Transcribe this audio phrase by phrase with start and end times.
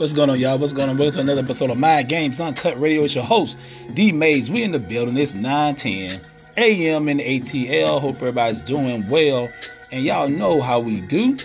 [0.00, 0.56] What's going on, y'all?
[0.56, 0.96] What's going on?
[0.96, 3.04] Welcome to another episode of Mind Games Uncut Radio.
[3.04, 3.58] It's your host,
[3.92, 4.48] D Mayes.
[4.48, 5.18] We in the building.
[5.18, 6.22] It's 910
[6.56, 7.10] a.m.
[7.10, 8.00] in ATL.
[8.00, 9.50] Hope everybody's doing well.
[9.92, 11.36] And y'all know how we do.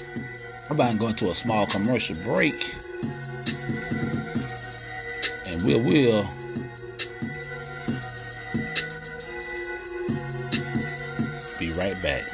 [0.70, 2.74] I'm about to go into a small commercial break.
[5.48, 6.26] And we will
[11.60, 12.32] be right back.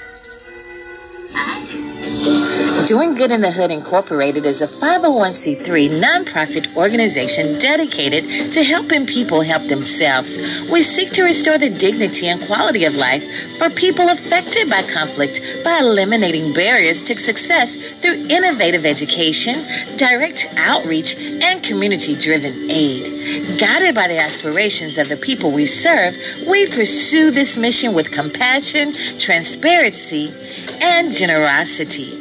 [2.91, 9.43] Doing Good in the Hood Incorporated is a 501c3 nonprofit organization dedicated to helping people
[9.43, 10.37] help themselves.
[10.69, 13.23] We seek to restore the dignity and quality of life
[13.57, 21.15] for people affected by conflict by eliminating barriers to success through innovative education, direct outreach,
[21.15, 23.57] and community driven aid.
[23.57, 28.91] Guided by the aspirations of the people we serve, we pursue this mission with compassion,
[29.17, 30.35] transparency,
[30.81, 32.20] and generosity.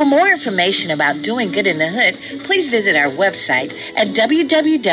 [0.00, 4.86] For more information about doing good in the hood, please visit our website at www.dgith.com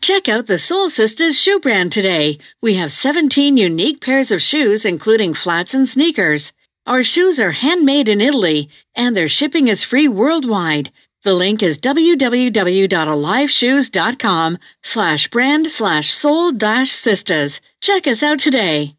[0.00, 2.38] Check out the Soul Sisters shoe brand today.
[2.62, 6.52] We have 17 unique pairs of shoes, including flats and sneakers.
[6.86, 10.92] Our shoes are handmade in Italy, and their shipping is free worldwide.
[11.24, 17.60] The link is www.aliveshoes.com slash brand slash soul dash sisters.
[17.80, 18.94] Check us out today.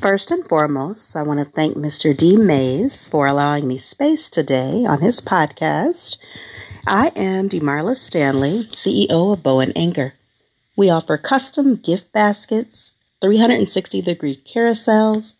[0.00, 2.16] First and foremost, I want to thank Mr.
[2.16, 2.34] D.
[2.34, 6.16] Mayes for allowing me space today on his podcast.
[6.86, 10.14] I am Demarla Stanley, CEO of Bow and Anchor.
[10.76, 15.34] We offer custom gift baskets, 360 degree carousels,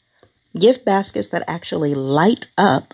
[0.59, 2.93] gift baskets that actually light up,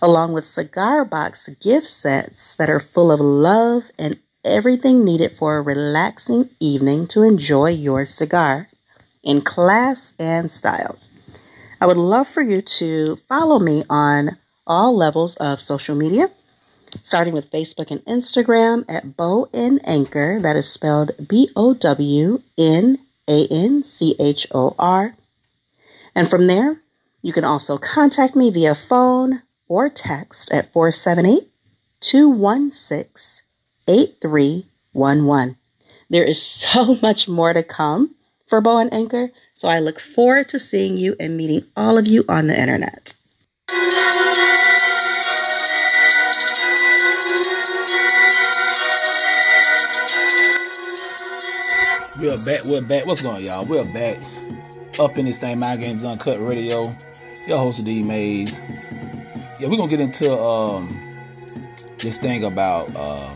[0.00, 5.56] along with cigar box gift sets that are full of love and everything needed for
[5.56, 8.68] a relaxing evening to enjoy your cigar
[9.24, 10.96] in class and style.
[11.80, 16.30] I would love for you to follow me on all levels of social media,
[17.02, 20.40] starting with Facebook and Instagram at Bow and Anchor.
[20.40, 22.98] That is spelled B O W N
[23.28, 25.16] A N C H O R.
[26.14, 26.80] And from there,
[27.22, 31.50] you can also contact me via phone or text at 478
[32.00, 33.42] 216
[33.86, 35.56] 8311.
[36.08, 38.14] There is so much more to come
[38.48, 42.06] for Bow and Anchor, so I look forward to seeing you and meeting all of
[42.06, 43.14] you on the internet.
[52.20, 52.64] We're back.
[52.64, 53.06] We're back.
[53.06, 53.64] What's going on, y'all?
[53.64, 54.18] We're back
[54.98, 55.58] up in this thing.
[55.58, 56.94] Mind Games Uncut Radio.
[57.46, 58.60] Your host D Mayes.
[59.58, 61.00] Yeah, we're gonna get into um
[61.96, 63.34] this thing about um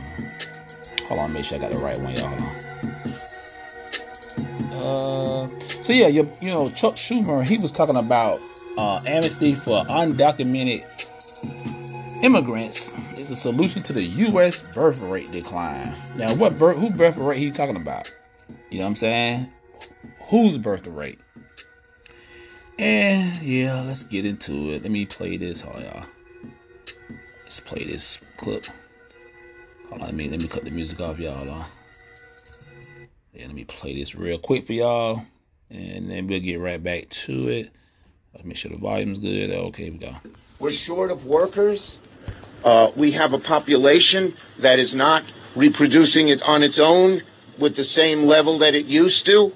[1.06, 2.28] Hold on, make sure I got the right one, y'all.
[2.28, 2.42] Hold
[4.74, 5.46] on.
[5.46, 5.46] Uh,
[5.80, 8.38] so yeah, you, you know, Chuck Schumer, he was talking about
[8.76, 10.84] uh, amnesty for undocumented
[12.22, 14.72] immigrants is a solution to the U.S.
[14.72, 15.94] birth rate decline.
[16.16, 18.12] Now, what birth, who birth rate he talking about?
[18.70, 19.52] You know what I'm saying?
[20.28, 21.18] Whose birth rate?
[22.78, 24.82] And yeah, let's get into it.
[24.82, 26.04] Let me play this, hold on, y'all.
[27.44, 28.66] Let's play this clip.
[29.88, 31.34] Hold on, let me let me cut the music off, y'all.
[31.34, 31.64] Hold.
[33.32, 35.22] Yeah, let me play this real quick for y'all,
[35.70, 37.70] and then we'll get right back to it.
[38.32, 39.50] Let's make sure the volume's good.
[39.50, 40.16] Okay, we go.
[40.58, 41.98] We're short of workers.
[42.64, 45.24] Uh, we have a population that is not
[45.54, 47.22] reproducing it on its own
[47.58, 49.54] with the same level that it used to.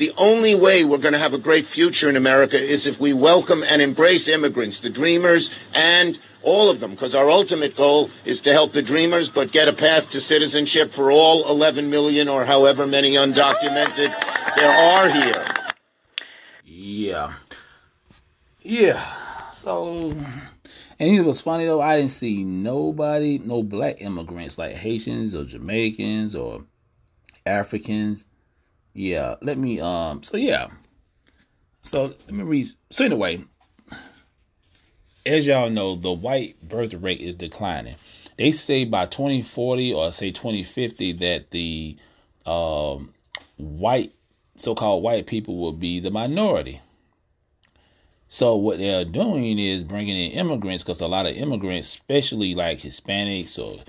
[0.00, 3.12] The only way we're going to have a great future in America is if we
[3.12, 8.40] welcome and embrace immigrants, the dreamers, and all of them, because our ultimate goal is
[8.40, 12.46] to help the dreamers, but get a path to citizenship for all 11 million or
[12.46, 14.14] however many undocumented
[14.56, 15.54] there are here.
[16.64, 17.34] Yeah.
[18.62, 19.02] Yeah.
[19.52, 20.14] So,
[20.98, 21.82] and it was funny though.
[21.82, 26.64] I didn't see nobody, no black immigrants like Haitians or Jamaicans or
[27.46, 28.24] Africans.
[28.94, 29.36] Yeah.
[29.42, 29.80] Let me.
[29.80, 30.22] Um.
[30.22, 30.68] So yeah.
[31.82, 32.68] So let me read.
[32.90, 33.44] So anyway,
[35.26, 37.96] as y'all know, the white birth rate is declining.
[38.36, 41.96] They say by 2040 or say 2050 that the
[42.46, 43.12] um,
[43.56, 44.14] white,
[44.56, 46.80] so-called white people will be the minority.
[48.28, 52.78] So what they're doing is bringing in immigrants because a lot of immigrants, especially like
[52.78, 53.82] Hispanics or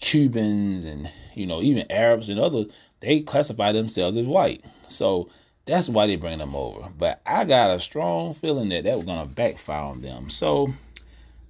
[0.00, 2.66] Cubans and you know even Arabs and others,
[3.00, 4.64] they classify themselves as white.
[4.88, 5.28] So
[5.66, 6.88] that's why they bring them over.
[6.96, 10.30] But I got a strong feeling that that was gonna backfire on them.
[10.30, 10.72] So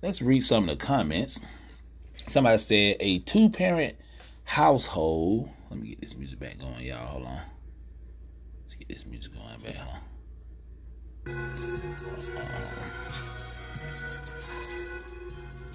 [0.03, 1.41] let's read some of the comments.
[2.27, 3.97] Somebody said a two-parent
[4.45, 5.51] household.
[5.71, 7.07] Let me get this music back going, y'all.
[7.07, 7.41] Hold on.
[8.63, 9.75] Let's get this music going back.
[9.75, 10.01] Hold on.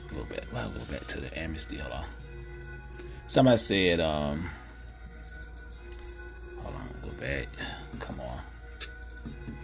[0.09, 0.45] Go back.
[0.51, 1.77] Well, go back to the amnesty.
[1.77, 2.05] Hold on.
[3.27, 4.49] Somebody said, um,
[6.63, 7.47] hold on, go back.
[7.99, 8.41] Come on.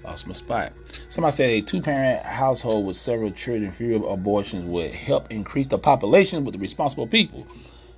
[0.04, 0.74] Lost my spot.
[1.10, 5.78] Somebody said a two parent household with several children, fewer abortions would help increase the
[5.78, 7.46] population with the responsible people.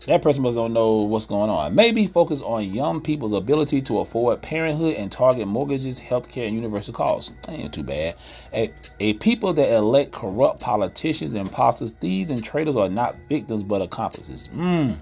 [0.08, 1.76] That person must don't know what's going on.
[1.76, 6.94] Maybe focus on young people's ability to afford parenthood and target mortgages, healthcare, and universal
[6.94, 7.34] costs.
[7.50, 8.16] Ain't too bad.
[8.54, 13.82] A, a people that elect corrupt politicians, imposters, thieves, and traitors are not victims but
[13.82, 14.50] accomplices.
[14.56, 14.98] Mmm.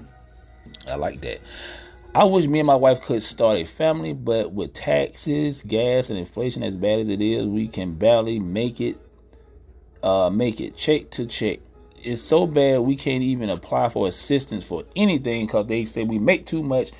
[0.89, 1.39] I like that.
[2.17, 6.17] I wish me and my wife could start a family, but with taxes, gas, and
[6.17, 8.97] inflation as bad as it is, we can barely make it.
[10.03, 11.59] Uh, make it check to check
[12.03, 16.19] it's so bad we can't even apply for assistance for anything because they say we
[16.19, 16.91] make too much.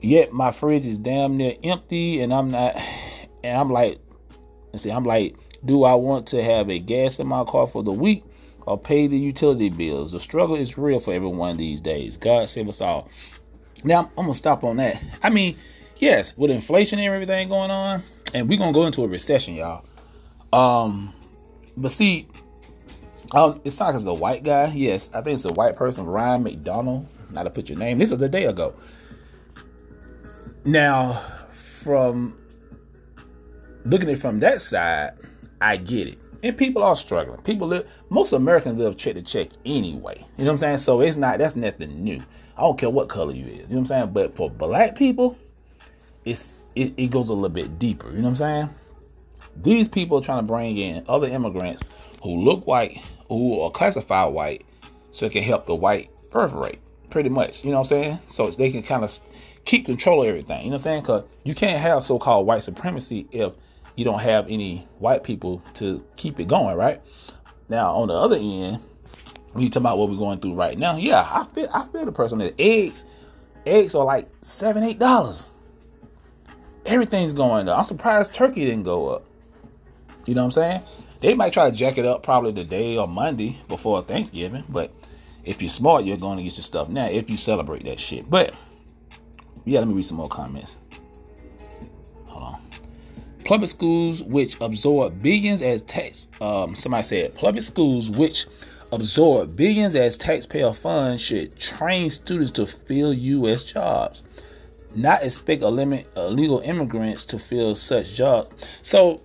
[0.00, 2.76] Yet my fridge is damn near empty, and I'm not.
[3.44, 3.98] And I'm like,
[4.72, 7.82] and see, I'm like, do I want to have a gas in my car for
[7.82, 8.24] the week
[8.66, 10.12] or pay the utility bills?
[10.12, 12.16] The struggle is real for everyone these days.
[12.16, 13.08] God save us all.
[13.84, 15.02] Now I'm, gonna stop on that.
[15.22, 15.56] I mean,
[15.96, 18.02] yes, with inflation and everything going on,
[18.34, 19.84] and we're gonna go into a recession, y'all.
[20.52, 21.14] Um,
[21.76, 22.28] but see,
[23.32, 24.72] um, it's it's a white guy.
[24.74, 27.12] Yes, I think it's a white person, Ryan McDonald.
[27.32, 27.96] Not to put your name.
[27.96, 28.74] This is a day ago.
[30.64, 31.14] Now,
[31.50, 32.38] from
[33.84, 35.14] looking at it from that side,
[35.60, 36.26] I get it.
[36.42, 37.40] And people are struggling.
[37.42, 37.92] People live.
[38.10, 40.16] Most Americans live check to check anyway.
[40.36, 40.78] You know what I'm saying?
[40.78, 41.38] So it's not.
[41.38, 42.20] That's nothing new.
[42.62, 43.58] I don't care what color you is.
[43.58, 44.12] You know what I'm saying?
[44.12, 45.36] But for black people,
[46.24, 48.08] it's it, it goes a little bit deeper.
[48.10, 48.70] You know what I'm saying?
[49.56, 51.82] These people are trying to bring in other immigrants
[52.22, 54.64] who look white, who are classified white,
[55.10, 56.78] so it can help the white birth rate,
[57.10, 57.64] pretty much.
[57.64, 58.18] You know what I'm saying?
[58.26, 59.18] So they can kind of
[59.64, 60.62] keep control of everything.
[60.62, 61.00] You know what I'm saying?
[61.00, 63.54] Because you can't have so-called white supremacy if
[63.96, 67.02] you don't have any white people to keep it going, right?
[67.68, 68.84] Now, on the other end,
[69.52, 72.04] when you talk about what we're going through right now, yeah, I feel I feel
[72.04, 73.04] the person that eggs,
[73.66, 75.52] eggs are like seven, eight dollars.
[76.84, 77.78] Everything's going up.
[77.78, 79.24] I'm surprised turkey didn't go up.
[80.26, 80.82] You know what I'm saying?
[81.20, 84.92] They might try to jack it up probably the day or Monday before Thanksgiving, but
[85.44, 88.28] if you're smart, you're going to get your stuff now if you celebrate that shit.
[88.28, 88.54] But
[89.64, 90.76] yeah, let me read some more comments.
[92.28, 92.62] Hold on.
[93.44, 96.26] Public schools which absorb billions as tax.
[96.40, 98.46] Um, somebody said public schools which
[98.92, 103.64] absorb billions as taxpayer funds should train students to fill U.S.
[103.64, 104.22] jobs,
[104.94, 108.54] not expect illegal immigrants to fill such jobs.
[108.82, 109.20] So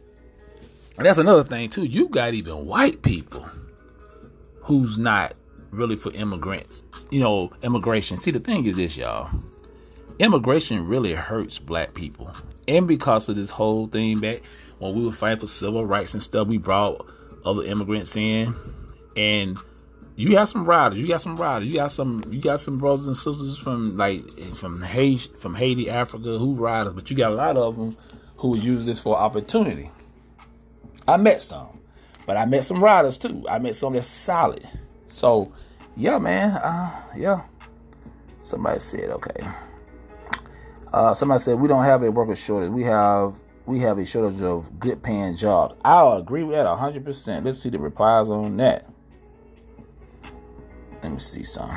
[0.97, 1.83] that's another thing too.
[1.83, 3.47] You got even white people
[4.61, 5.33] who's not
[5.71, 6.83] really for immigrants.
[7.11, 8.17] You know, immigration.
[8.17, 9.29] See, the thing is this, y'all.
[10.19, 12.31] Immigration really hurts black people.
[12.67, 14.41] And because of this whole thing back
[14.79, 17.11] when we were fighting for civil rights and stuff, we brought
[17.45, 18.55] other immigrants in.
[19.17, 19.57] And
[20.15, 23.07] you got some riders, you got some riders, you got some you got some brothers
[23.07, 27.35] and sisters from like from Haiti, from Haiti, Africa, who riders, but you got a
[27.35, 27.95] lot of them
[28.39, 29.91] who use this for opportunity.
[31.07, 31.79] I met some,
[32.25, 33.45] but I met some riders too.
[33.49, 34.67] I met some that's solid.
[35.07, 35.51] So,
[35.95, 37.45] yeah, man, uh, yeah.
[38.41, 39.47] Somebody said, okay.
[40.93, 42.71] Uh, somebody said we don't have a worker shortage.
[42.71, 45.77] We have we have a shortage of good paying jobs.
[45.83, 47.45] I'll agree with that hundred percent.
[47.45, 48.91] Let's see the replies on that.
[51.07, 51.73] Let me see some.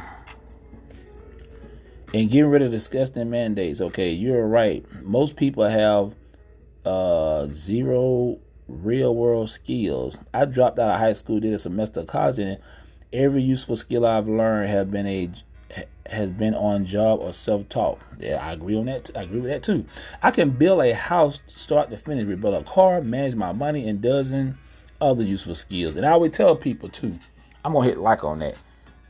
[2.12, 3.80] And getting rid of disgusting mandates.
[3.80, 4.84] Okay, you're right.
[5.04, 6.16] Most people have
[6.84, 10.18] uh, zero real world skills.
[10.34, 12.58] I dropped out of high school, did a semester of college, and
[13.12, 15.30] every useful skill I've learned have been a
[16.06, 18.00] has been on job or self taught.
[18.18, 19.12] Yeah, I agree on that.
[19.14, 19.86] I agree with that too.
[20.24, 24.00] I can build a house start to finish, rebuild a car, manage my money, and
[24.00, 24.58] dozen
[25.00, 25.94] other useful skills.
[25.94, 27.16] And I would tell people too.
[27.64, 28.56] I'm gonna hit like on that.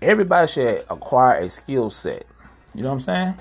[0.02, 2.26] Everybody should acquire a skill set.
[2.74, 3.34] You know what I'm saying?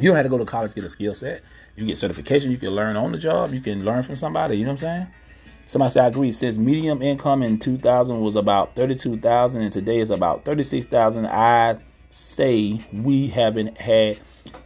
[0.00, 1.42] You don't have to go to college to get a skill set.
[1.76, 2.50] You get certification.
[2.50, 3.54] You can learn on the job.
[3.54, 4.56] You can learn from somebody.
[4.56, 5.06] You know what I'm saying?
[5.66, 6.32] Somebody said I agree.
[6.32, 11.76] Since medium income in 2000 was about 32,000 and today is about 36,000, I
[12.10, 14.18] say we haven't had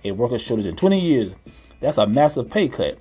[0.05, 1.35] a worker shortage in 20 years.
[1.81, 2.99] That's a massive pay cut.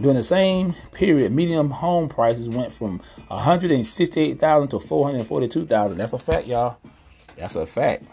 [0.00, 5.98] During the same period, medium home prices went from 168,000 to 442,000.
[5.98, 6.78] That's a fact, y'all.
[7.36, 8.04] That's a fact.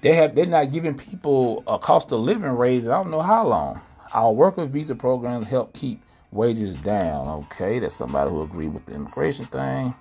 [0.00, 2.86] They have they're not giving people a cost of living raise.
[2.86, 3.80] I don't know how long.
[4.12, 7.26] Our worker visa programs help keep wages down.
[7.44, 9.94] Okay, that's somebody who agreed with the immigration thing.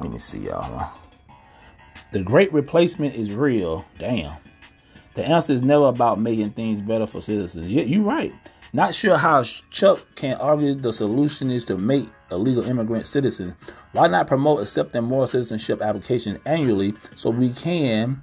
[0.00, 0.90] Let me see y'all.
[2.12, 3.84] The great replacement is real.
[3.98, 4.36] Damn.
[5.14, 7.72] The answer is never about making things better for citizens.
[7.72, 8.32] Yeah, you're right.
[8.72, 13.54] Not sure how Chuck can argue the solution is to make illegal immigrant citizens.
[13.92, 18.22] Why not promote accepting more citizenship applications annually so we can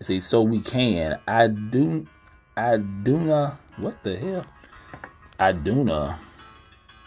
[0.00, 2.06] see so we can I do
[2.56, 4.44] I do not what the hell?
[5.38, 6.14] I do know.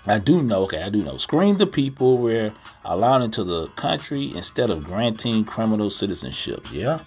[0.05, 1.17] I do know, okay, I do know.
[1.17, 6.71] Screen the people we're allowed into the country instead of granting criminal citizenship.
[6.71, 7.01] Yeah?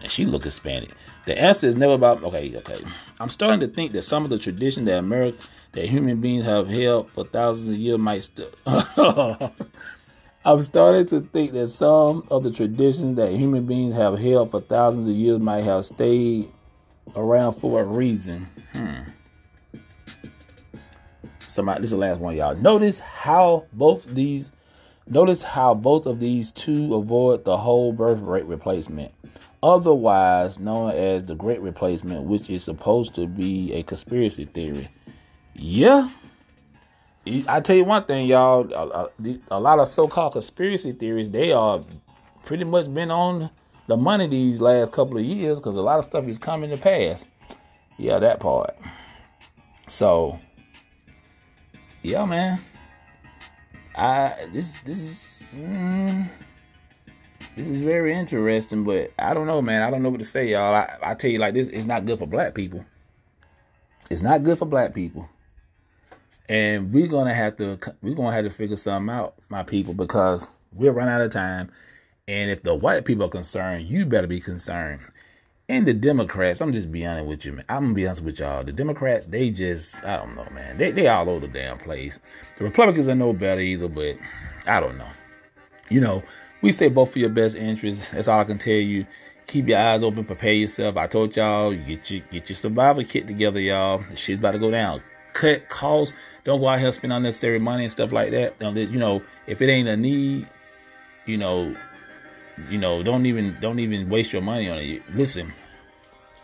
[0.00, 0.90] And she look Hispanic.
[1.26, 2.82] The answer is never about okay, okay.
[3.20, 5.38] I'm starting to think that some of the tradition that America
[5.72, 8.50] that human beings have held for thousands of years might still
[10.42, 14.62] I'm starting to think that some of the traditions that human beings have held for
[14.62, 16.50] thousands of years might have stayed
[17.14, 18.48] around for a reason.
[18.72, 19.00] Hmm.
[21.46, 22.54] Somebody, this is the last one, y'all.
[22.54, 24.50] Notice how both these,
[25.06, 29.12] notice how both of these two avoid the whole birth rate replacement,
[29.62, 34.88] otherwise known as the Great Replacement, which is supposed to be a conspiracy theory.
[35.62, 36.08] Yeah,
[37.46, 38.72] I tell you one thing, y'all.
[38.72, 41.84] A, a, a lot of so-called conspiracy theories, they are
[42.46, 43.50] pretty much been on
[43.86, 46.78] the money these last couple of years because a lot of stuff is coming to
[46.78, 47.26] pass.
[47.98, 48.74] Yeah, that part.
[49.86, 50.40] So
[52.02, 52.64] yeah, man.
[53.94, 56.26] I this this is mm,
[57.54, 59.82] this is very interesting, but I don't know, man.
[59.82, 60.74] I don't know what to say, y'all.
[60.74, 62.82] I, I tell you like this, it's not good for black people.
[64.10, 65.28] It's not good for black people.
[66.50, 70.50] And we're gonna have to we're gonna have to figure something out, my people, because
[70.72, 71.70] we'll run out of time.
[72.26, 75.00] And if the white people are concerned, you better be concerned.
[75.68, 77.64] And the Democrats, I'm just being honest with you, man.
[77.68, 78.64] I'm gonna be honest with y'all.
[78.64, 80.76] The Democrats, they just, I don't know, man.
[80.76, 82.18] They they all over the damn place.
[82.58, 84.16] The Republicans are no better either, but
[84.66, 85.08] I don't know.
[85.88, 86.20] You know,
[86.62, 88.10] we say both for your best interests.
[88.10, 89.06] That's all I can tell you.
[89.46, 90.96] Keep your eyes open, prepare yourself.
[90.96, 94.02] I told y'all, get your get your survival kit together, y'all.
[94.10, 95.00] The shit's about to go down.
[95.32, 96.12] Cut costs.
[96.44, 98.54] Don't go out here spend unnecessary money and stuff like that.
[98.60, 100.48] You know, if it ain't a need,
[101.26, 101.76] you know,
[102.68, 105.02] you know, don't even don't even waste your money on it.
[105.14, 105.52] Listen,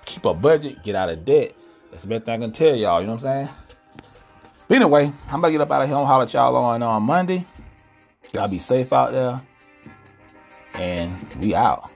[0.04, 1.54] keep a budget, get out of debt.
[1.90, 3.00] That's the best thing I can tell y'all.
[3.00, 3.56] You know what I'm saying?
[4.68, 5.96] But anyway, I'm about to get up out of here.
[5.96, 7.46] I'm holler at y'all on on Monday.
[8.32, 9.40] Y'all be safe out there,
[10.74, 11.92] and we out.